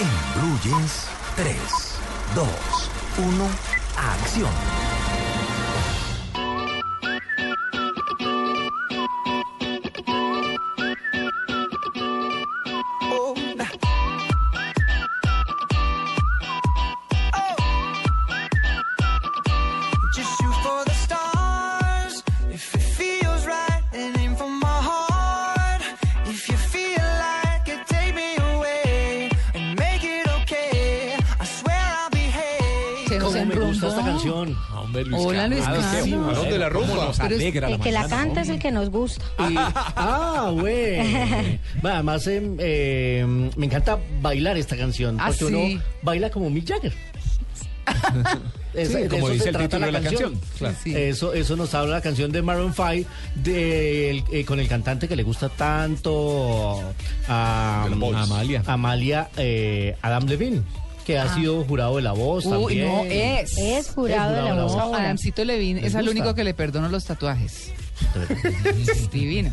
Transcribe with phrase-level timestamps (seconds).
[0.00, 1.56] En Blue Jeans, 3,
[2.34, 2.46] 2,
[3.18, 3.48] 1,
[3.98, 4.89] acción.
[34.22, 34.56] Canción?
[34.76, 36.04] Hombre, Luis Hola, Luis Carlos, Carlos.
[36.06, 36.32] qué ¿A bueno.
[36.34, 36.88] dónde la rumba?
[36.88, 39.24] ¿Cómo nos Pero es- alegra El que la canta es el que nos gusta.
[39.50, 41.58] Y- ah, bueno.
[41.82, 45.16] Además, em, eh, me encanta bailar esta canción.
[45.20, 45.44] Ah, porque sí.
[45.44, 46.92] uno baila como Mick Jagger.
[48.72, 50.40] Es- Sí, de como eso dice el título de la canción.
[50.58, 50.76] Claro.
[50.80, 50.94] Sí.
[50.96, 55.08] Eso, eso nos habla la canción de Maroon 5 de, el- eh, con el cantante
[55.08, 56.80] que le gusta tanto
[57.26, 58.14] a, Voz.
[58.14, 58.62] Amalia.
[58.66, 60.62] Amalia eh, Adam Levine,
[61.06, 62.86] que ha sido jurado de la voz Uy, también.
[62.86, 63.56] no, es.
[63.58, 65.04] Es jurado de la voz ahora.
[65.04, 67.72] Adamcito Levine ¿Les es el único que le perdono los tatuajes.
[69.12, 69.50] Divino.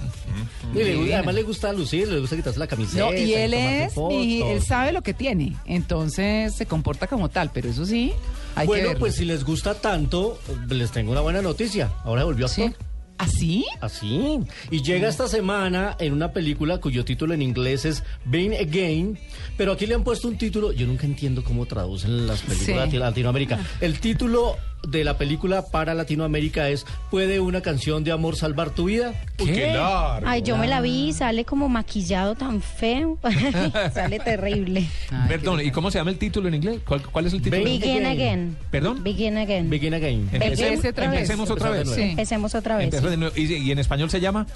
[0.74, 1.14] Divino.
[1.16, 3.06] además le gusta lucir, le gusta quitarse la camiseta.
[3.06, 7.52] No, y él es, y él sabe lo que tiene, entonces se comporta como tal,
[7.54, 8.14] pero eso sí,
[8.56, 9.00] hay que Bueno, verlo.
[9.00, 10.40] pues si les gusta tanto,
[10.70, 11.92] les tengo una buena noticia.
[12.04, 12.74] Ahora volvió a ¿Sí?
[13.18, 13.66] ¿Así?
[13.82, 14.40] Así.
[14.70, 19.18] Y llega esta semana en una película cuyo título en inglés es Being Again,
[19.58, 22.92] pero aquí le han puesto un título, yo nunca entiendo cómo traducen las películas Sí.
[22.92, 23.60] de Latinoamérica.
[23.82, 24.56] El título
[24.88, 29.14] de la película para Latinoamérica es ¿Puede una canción de amor salvar tu vida?
[29.38, 30.28] Qué largo.
[30.28, 33.18] Ay, yo me la vi y sale como maquillado tan feo.
[33.94, 34.88] sale terrible.
[35.12, 36.80] Ay, Perdón, ¿y cómo se llama el título en inglés?
[36.86, 37.64] ¿Cuál, cuál es el título?
[37.64, 38.06] Begin Again.
[38.06, 38.58] again.
[38.72, 39.04] ¿Perdón?
[39.04, 39.70] Begin again.
[39.70, 40.30] Begin Again.
[40.32, 41.20] Empecemos, otra vez.
[41.20, 41.90] empecemos otra vez.
[41.90, 42.02] Sí.
[42.02, 42.86] Empecemos otra vez.
[42.86, 43.36] Empezó de nuevo.
[43.36, 44.48] ¿Y, y en español se llama?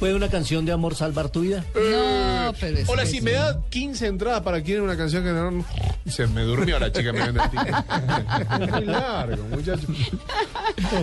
[0.00, 1.62] ¿Puede una canción de amor salvar tu vida?
[1.74, 5.30] No, pero es Hola, que si me da 15 entradas para quieren una canción que
[5.30, 5.62] no...
[6.10, 7.74] Se me durmió la chica mirando el ticket.
[8.62, 9.86] Es muy largo, muchacho.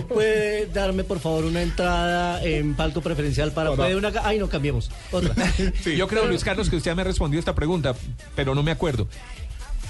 [0.08, 3.72] ¿Puede darme por favor una entrada en palco preferencial para...
[3.72, 4.12] ¿Puede una...
[4.24, 4.90] Ay, no, cambiemos.
[5.12, 5.32] Otra.
[5.96, 7.94] Yo creo, Luis Carlos, que usted ya me respondió esta pregunta,
[8.34, 9.06] pero no me acuerdo.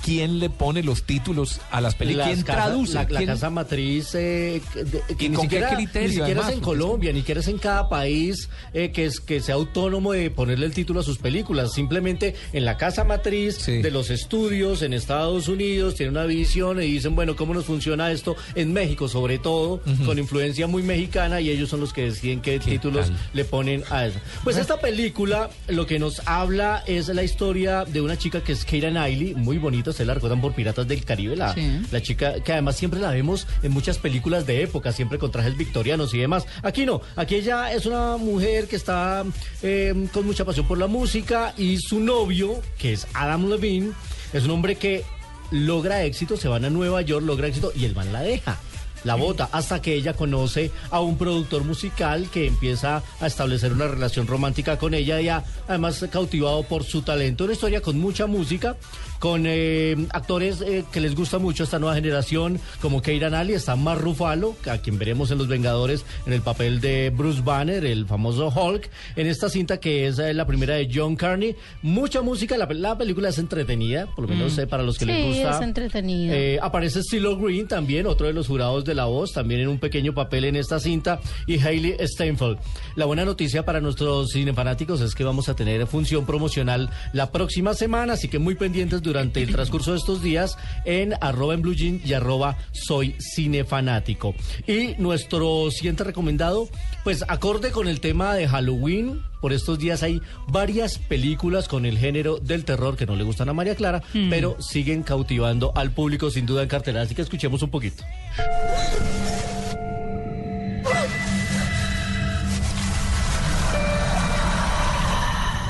[0.09, 2.29] ¿Quién le pone los títulos a las películas?
[2.29, 2.95] Las ¿Quién traduce?
[2.95, 6.09] La, la ¿Quién- casa matriz, eh, que- de- que ¿Y ni con qué siquiera, criterio,
[6.09, 6.49] ni siquiera además?
[6.49, 9.55] es en Porque Colombia, ni siquiera es en cada país eh, que, es, que sea
[9.57, 11.73] autónomo de ponerle el título a sus películas.
[11.73, 13.83] Simplemente en la casa matriz Sí.
[13.83, 18.11] de los estudios en Estados Unidos tienen una visión y dicen, bueno, ¿cómo nos funciona
[18.11, 19.09] esto en México?
[19.09, 23.07] Sobre todo con influencia muy mexicana y ellos son los que deciden qué, ¿Qué títulos
[23.09, 23.19] tal?
[23.35, 24.19] le ponen a eso.
[24.45, 28.65] Pues esta película lo que nos habla es la historia de una chica que es
[28.65, 31.81] Keira Knightley, muy bonita, se la recuerdan por Piratas del Caribe, la, Sí.
[31.91, 35.57] la chica que además siempre la vemos en muchas películas de época, siempre con trajes
[35.57, 36.47] victorianos y demás.
[36.63, 39.25] Aquí no, aquí ella es una mujer que está
[39.63, 43.91] eh, con mucha pasión por la música y su novio, que es Adam Levine,
[44.33, 45.05] es un hombre que
[45.51, 48.59] logra éxito, se van a Nueva York, logra éxito y el man la deja.
[49.05, 53.87] La bota hasta que ella conoce a un productor musical que empieza a establecer una
[53.89, 57.45] relación romántica con ella y además cautivado por su talento.
[57.45, 58.77] Una historia con mucha música,
[59.19, 63.77] con eh, actores eh, que les gusta mucho esta nueva generación, como Keira Knightley, está
[63.77, 68.07] Mark Ruffalo, a quien veremos en Los Vengadores en el papel de Bruce Banner, el
[68.07, 71.57] famoso Hulk, en esta cinta que es eh, la primera de John Carney.
[71.83, 75.17] Mucha música, la, la película es entretenida, por lo menos eh, para los que les
[75.17, 75.57] Sí, gusta.
[75.57, 76.65] es entretenida.
[76.65, 80.15] Aparece Stilo Green también, otro de los jurados de la voz, también en un pequeño
[80.15, 82.59] papel en esta cinta, y Hailey Steinfeld.
[82.97, 87.75] La buena noticia para nuestros cinefanáticos es que vamos a tener función promocional la próxima
[87.75, 91.75] semana, así que muy pendientes durante el transcurso de estos días en arroba en blue
[91.75, 94.35] jean y arroba soy cinefanático.
[94.67, 96.69] Y nuestro siguiente recomendado,
[97.05, 101.99] pues acorde con el tema de Halloween, por estos días hay varias películas con el
[101.99, 106.31] género del terror que no le gustan a María Clara, pero siguen cautivando al público
[106.31, 107.05] sin duda en cartelera.
[107.05, 108.05] Así que escuchemos un poquito.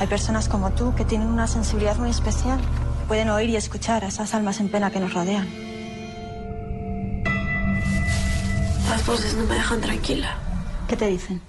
[0.00, 2.60] Hay personas como tú que tienen una sensibilidad muy especial.
[3.08, 5.48] Pueden oír y escuchar a esas almas en pena que nos rodean.
[8.88, 10.38] Las voces no me dejan tranquila.
[10.86, 11.40] ¿Qué te dicen?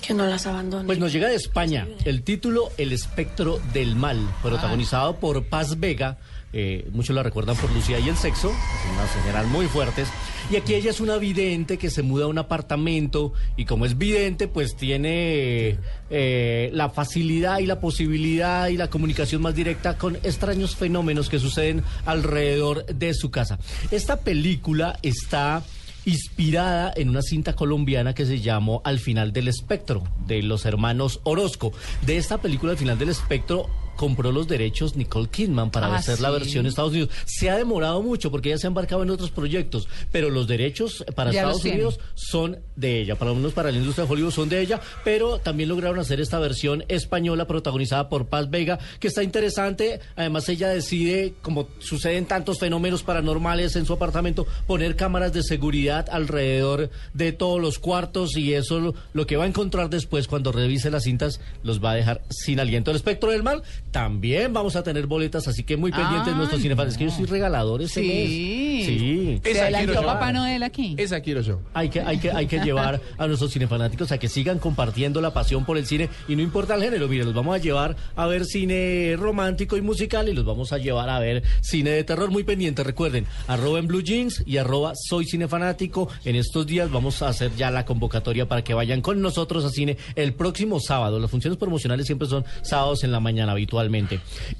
[0.00, 0.86] Que no las abandone.
[0.86, 6.18] Pues nos llega de España el título El espectro del mal, protagonizado por Paz Vega.
[6.52, 10.08] eh, muchos la recuerdan por Lucía y el sexo, unas señoras muy fuertes.
[10.50, 13.98] Y aquí ella es una vidente que se muda a un apartamento y como es
[13.98, 15.78] vidente, pues tiene
[16.08, 21.40] eh, la facilidad y la posibilidad y la comunicación más directa con extraños fenómenos que
[21.40, 23.58] suceden alrededor de su casa.
[23.90, 25.64] Esta película está
[26.06, 31.20] inspirada en una cinta colombiana que se llamó Al final del espectro, de los hermanos
[31.24, 31.72] Orozco.
[32.06, 36.20] De esta película, Al final del espectro, compró los derechos Nicole Kidman para Ah, hacer
[36.20, 37.10] la versión en Estados Unidos.
[37.24, 41.04] Se ha demorado mucho porque ella se ha embarcado en otros proyectos, pero los derechos
[41.14, 41.64] para Ya Estados.
[41.64, 44.80] Unidos son de ella, para lo menos para la industria de Hollywood son de ella,
[45.04, 50.00] pero también lograron hacer esta versión española protagonizada por Paz Vega, que está interesante.
[50.16, 56.06] Además, ella decide, como suceden tantos fenómenos paranormales en su apartamento, poner cámaras de seguridad
[56.10, 60.52] alrededor de todos los cuartos y eso lo, lo que va a encontrar después cuando
[60.52, 62.90] revise las cintas los va a dejar sin aliento.
[62.90, 63.62] El espectro del mal,
[63.96, 66.92] también vamos a tener boletas, así que muy pendientes Ah, nuestros cinefanes.
[66.92, 68.06] Es que yo soy regalador este Sí.
[68.08, 68.86] mes.
[68.86, 69.40] Sí.
[69.42, 70.06] Se Esa adelantó quiero yo.
[70.06, 70.94] Papá Noel aquí.
[70.98, 71.60] Esa quiero yo.
[71.72, 75.32] Hay que, hay que, hay que llevar a nuestros cinefanáticos a que sigan compartiendo la
[75.32, 78.26] pasión por el cine y no importa el género, mire, los vamos a llevar a
[78.26, 82.30] ver cine romántico y musical y los vamos a llevar a ver cine de terror
[82.30, 82.84] muy pendiente.
[82.84, 86.10] Recuerden, arroba en Blue Jeans y arroba soy cinefanático.
[86.26, 89.70] En estos días vamos a hacer ya la convocatoria para que vayan con nosotros a
[89.70, 91.18] cine el próximo sábado.
[91.18, 93.54] Las funciones promocionales siempre son sábados en la mañana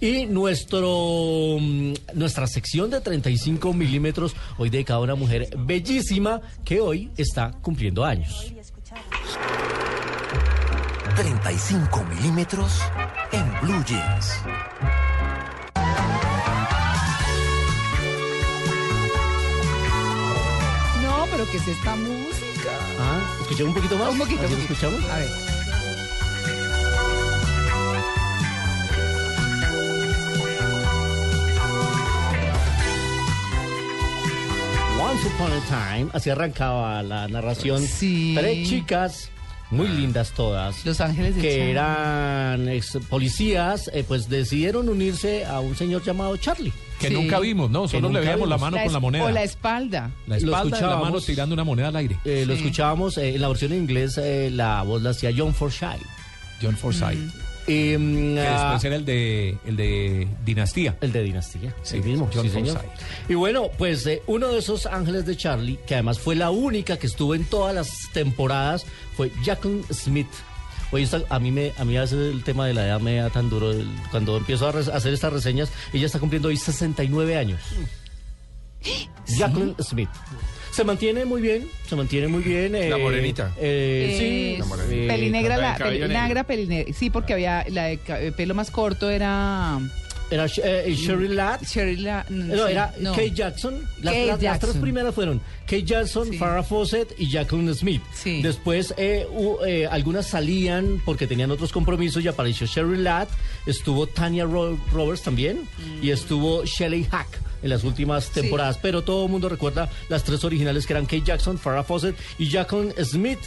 [0.00, 6.80] Y nuestro, mm, nuestra sección de 35 milímetros, hoy dedicada a una mujer bellísima que
[6.80, 8.52] hoy está cumpliendo años.
[11.16, 12.80] 35 milímetros
[13.32, 14.34] en Blue Jeans.
[21.02, 22.70] No, pero ¿qué es esta música?
[23.00, 24.10] Ah, ¿escuchamos un poquito más?
[24.10, 25.04] Un poquito, ¿Así lo escuchamos?
[25.10, 25.55] A ver.
[35.16, 35.60] Once Upon a
[35.94, 37.82] Time, así arrancaba la narración.
[37.82, 38.34] Sí.
[38.36, 39.30] Tres chicas,
[39.70, 40.84] muy lindas todas.
[40.84, 41.70] Los Ángeles de que Charlie.
[41.70, 46.70] eran ex policías, eh, pues decidieron unirse a un señor llamado Charlie.
[47.00, 47.14] Que Sí.
[47.14, 47.88] nunca vimos, ¿no?
[47.88, 48.60] Solo le nunca veíamos la vimos.
[48.60, 49.24] mano La con la es- moneda.
[49.24, 50.10] O la espalda.
[50.26, 51.24] La Lo espalda y la mano escuchábamos.
[51.26, 52.18] tirando una moneda al aire.
[52.26, 52.60] Eh, Lo Sí.
[52.60, 56.04] escuchábamos eh, en la versión en inglés, eh, la voz la hacía John Forsythe.
[56.60, 57.32] John Forsythe.
[57.66, 60.96] Y, mm, Que ah, después era el de, el de Dinastía.
[61.00, 62.80] El de Dinastía, Sí, el mismo, John sí, señor.
[63.28, 66.96] Y bueno, pues eh, uno de esos ángeles de Charlie, que además fue la única
[66.96, 68.86] que estuvo en todas las temporadas,
[69.16, 70.28] fue Jacqueline Smith.
[70.92, 73.50] Oye, a mí me, a mí veces el tema de la edad me da tan
[73.50, 73.72] duro.
[73.72, 77.60] el- cuando empiezo a hacer estas reseñas, ella está cumpliendo hoy 69 años.
[79.26, 80.08] Jacqueline Smith.
[80.76, 82.72] Se mantiene muy bien, se mantiene muy bien.
[82.90, 83.50] La morenita.
[83.58, 84.58] eh, Eh, sí.
[84.58, 84.94] La morenita.
[84.94, 86.92] eh, Pelinegra, la, pelinegra.
[86.92, 89.78] Sí, porque había la de eh, pelo más corto era
[90.30, 91.62] Era eh, Sherry Ladd.
[91.64, 93.12] Shirley la, No, era no.
[93.12, 93.80] Kate Jackson.
[94.02, 96.36] Las, Kate las- las tres primeras fueron Kate Jackson, Sí.
[96.38, 98.02] Farrah Fawcett y Jacqueline Smith.
[98.12, 98.42] Sí.
[98.42, 99.26] Después eh,
[99.66, 103.28] eh, algunas salían porque tenían otros compromisos y apareció Sherry Ladd,
[103.66, 105.68] estuvo Tanya Ro- Roberts también
[106.02, 107.28] y estuvo Shelley Hack
[107.62, 108.78] en las últimas temporadas.
[108.82, 112.48] Pero todo el mundo recuerda las tres originales que eran Kate Jackson, Farrah Fawcett y
[112.48, 113.38] Jacqueline Smith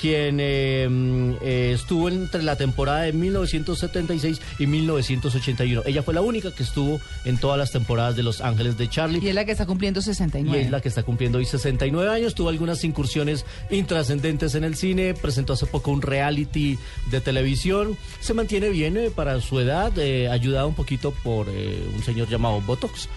[0.00, 5.82] quien eh, mm, eh, estuvo entre la temporada de 1976 y 1981.
[5.84, 9.20] Ella fue la única que estuvo en todas las temporadas de Los Ángeles de Charlie.
[9.22, 10.62] Y es la que está cumpliendo Y 69.
[10.62, 12.34] es la que está cumpliendo hoy 69 años.
[12.34, 15.14] Tuvo algunas incursiones intrascendentes en el cine.
[15.14, 16.78] Presentó hace poco un reality
[17.10, 17.96] de televisión.
[18.20, 19.92] Se mantiene bien eh, para su edad.
[20.30, 23.08] ayudado un poquito por un señor llamado Botox.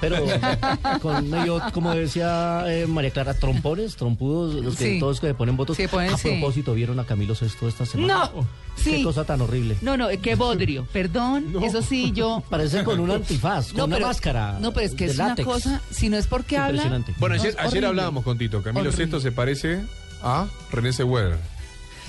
[0.00, 0.16] pero
[1.00, 5.00] con medio, como decía María Clara, trompones, trompudos, los que Sí.
[5.00, 5.76] todos que ponen Botox.
[5.76, 6.30] Sí, ponen, a sí.
[6.38, 8.30] propósito, ¿vieron a Camilo Sesto esta semana?
[8.34, 8.46] No,
[8.76, 9.02] Qué sí.
[9.02, 9.76] cosa tan horrible.
[9.80, 10.86] No, no, qué bodrio.
[10.92, 12.42] Perdón, eso sí, yo.
[12.50, 14.58] Parece con un antifaz, con No, una máscara.
[14.60, 15.46] No, pero es que es una látex.
[15.48, 16.82] cosa, si no es porque habla.
[16.82, 17.14] Impresionante.
[17.18, 18.62] Bueno, No, ayer, ayer hablábamos con Tito.
[18.62, 18.92] Camilo.
[18.92, 19.82] Sesto se parece
[20.22, 21.38] a René Zellweger.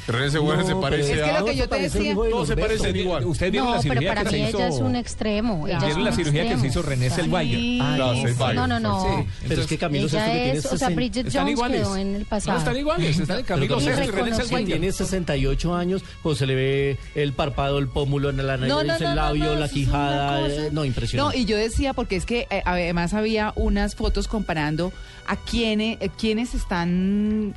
[0.08, 1.40] René Zellweger No, se pero parece Es que a...
[1.40, 3.26] lo que yo te decía- Todos se parecen igual.
[3.26, 4.58] ¿Ustedes vieron No, la pero cirugía para que se mí hizo?
[4.58, 5.68] ella es un extremo.
[5.68, 6.72] Ella es ¿Vieron un la cirugía que se extremo.
[6.72, 8.56] hizo René Zellweger?
[8.56, 9.04] No, no, no.
[9.04, 9.28] Sí.
[9.48, 12.26] Pero es que Camilo Sesto que tiene o sea, 60 Bridget Jones quedó en el
[12.26, 12.54] pasado.
[12.54, 13.20] No, están iguales.
[13.20, 14.66] Están Camilo Pero Sesto y René Zellweger.
[14.66, 18.84] tiene 68 años, pues se le ve el párpado, el pómulo, en la nariz, No,
[18.84, 20.48] no, el no, no, labio, no, la quijada.
[20.48, 21.38] eh, no, No, impresionante.
[21.38, 24.94] y yo decía, porque es que eh, además había unas fotos comparando
[25.26, 27.54] a quienes, eh, quienes están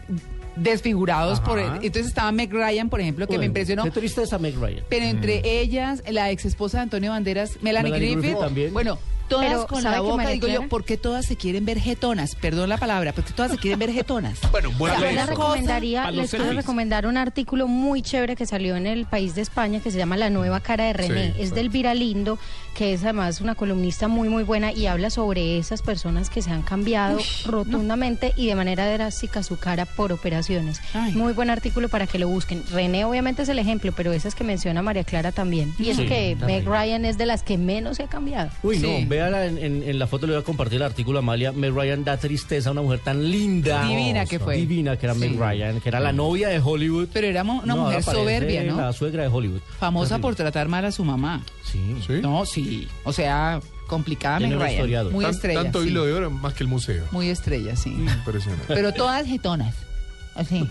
[0.62, 1.49] desfigurados Ajá.
[1.49, 1.71] por él.
[1.83, 3.85] Entonces estaba Meg Ryan, por ejemplo, que me impresionó.
[3.85, 4.85] Qué triste es a Meg Ryan.
[4.88, 8.73] Pero entre ellas, la ex esposa de Antonio Banderas, Melanie, Melanie Griffith, Griffith también.
[8.73, 8.99] bueno,
[9.31, 10.69] todas Pero, con ¿sabe la boca, digo yo?
[10.69, 12.35] ¿por qué todas se quieren ver jetonas?
[12.35, 14.39] Perdón la palabra, porque todas se quieren ver jetonas.
[14.51, 18.77] Bueno, buena O sea, les recomendaría, les quiero recomendar un artículo muy chévere que salió
[18.77, 21.33] en el país de España que se llama La nueva cara de René.
[21.37, 22.39] Sí, es del Viralindo,
[22.75, 26.51] que es además una columnista muy muy buena y habla sobre esas personas que se
[26.51, 30.81] han cambiado rotundamente y de manera drástica su cara por operaciones.
[30.95, 31.13] Ay.
[31.13, 32.65] Muy buen artículo para que lo busquen.
[32.73, 35.73] René obviamente es el ejemplo, pero esas que menciona María Clara también.
[35.79, 36.65] Y eso Sí, que también.
[36.65, 38.51] Meg Ryan es de las que menos se ha cambiado.
[38.63, 38.83] Uy, Sí.
[39.03, 41.53] no, en, en- en la foto, le voy a compartir el artículo a Amalia.
[41.53, 43.85] Meg Ryan da tristeza, una mujer tan linda.
[43.87, 44.57] Divina que fue.
[44.57, 45.21] Divina que era Sí.
[45.21, 47.09] Meg Ryan, que era la novia de Hollywood.
[47.12, 48.77] Pero era mo- una No, mujer soberbia, ¿no?
[48.81, 49.61] La suegra de Hollywood.
[49.79, 51.43] Famosa por tratar mal a su mamá.
[51.65, 51.81] Sí.
[52.07, 52.15] ¿Sí?
[52.23, 52.89] No, sí.
[53.05, 55.12] O sea, complicada Meg Ryan.
[55.12, 55.62] Muy Tan- estrella.
[55.62, 55.89] Tanto sí.
[55.89, 57.05] hilo de oro más que el museo.
[57.11, 57.91] Muy estrella, sí.
[57.91, 58.65] Impresionante.
[58.75, 59.75] Pero todas getonas.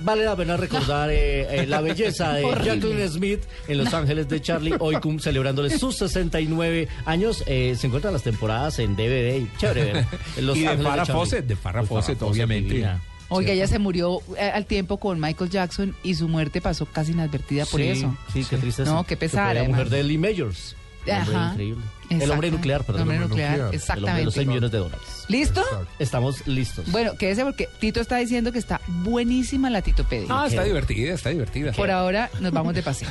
[0.01, 2.43] Vale la pena recordar eh, eh, la belleza de.
[2.63, 7.43] Jacqueline Smith en Los Ángeles de Charlie, hoy cum- celebrándole sus 69 años.
[7.47, 10.05] Eh, se encuentran las temporadas en DVD y chévere.
[10.41, 11.05] Los Y de Farrah.
[11.05, 12.69] Fawcett, de Farrah De Fawcett, obviamente.
[12.73, 13.01] divina.
[13.31, 17.11] Oiga, ella se murió eh, al tiempo con Michael Jackson y su muerte pasó casi
[17.11, 18.17] inadvertida por Sí, eso.
[18.33, 18.83] Sí, qué triste.
[18.85, 19.69] No, qué pesar, La además.
[19.81, 20.75] mujer de Lee Majors.
[21.05, 21.51] El hombre Ajá.
[21.51, 21.83] increíble.
[22.09, 23.01] El hombre nuclear, perdón.
[23.01, 23.97] El hombre nuclear, nuclear.
[23.97, 24.31] El hombre de los exactamente.
[24.31, 25.25] 6 millones de dólares.
[25.27, 25.63] ¿Listo?
[25.99, 26.91] Estamos listos.
[26.91, 30.27] Bueno, quédese porque Tito está diciendo que está buenísima la Titopedia.
[30.29, 31.71] Ah, está divertida, está divertida.
[31.73, 33.09] Por ahora nos vamos de paseo.